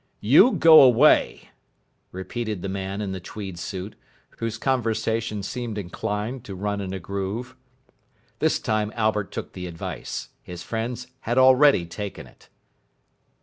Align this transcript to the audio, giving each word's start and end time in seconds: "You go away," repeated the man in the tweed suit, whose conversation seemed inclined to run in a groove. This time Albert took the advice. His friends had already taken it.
"You 0.19 0.53
go 0.53 0.81
away," 0.81 1.51
repeated 2.11 2.63
the 2.63 2.69
man 2.69 3.01
in 3.01 3.11
the 3.11 3.19
tweed 3.19 3.59
suit, 3.59 3.95
whose 4.39 4.57
conversation 4.57 5.43
seemed 5.43 5.77
inclined 5.77 6.43
to 6.45 6.55
run 6.55 6.81
in 6.81 6.91
a 6.91 6.99
groove. 6.99 7.55
This 8.39 8.57
time 8.57 8.91
Albert 8.95 9.31
took 9.31 9.53
the 9.53 9.67
advice. 9.67 10.29
His 10.41 10.63
friends 10.63 11.05
had 11.19 11.37
already 11.37 11.85
taken 11.85 12.25
it. 12.25 12.49